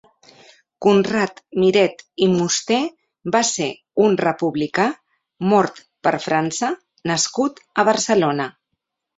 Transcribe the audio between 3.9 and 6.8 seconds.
un republicà, Mort per França